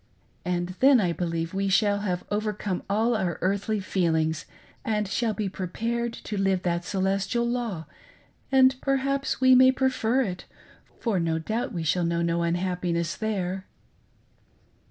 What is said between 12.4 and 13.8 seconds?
unhappiness there."